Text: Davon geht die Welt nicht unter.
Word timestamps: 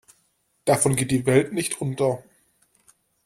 Davon 0.65 0.95
geht 0.95 1.11
die 1.11 1.27
Welt 1.27 1.53
nicht 1.53 1.79
unter. 1.79 2.23